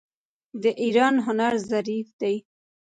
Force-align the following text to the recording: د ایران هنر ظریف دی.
د 0.61 0.63
ایران 0.83 1.15
هنر 1.25 1.53
ظریف 1.69 2.07
دی. 2.21 2.35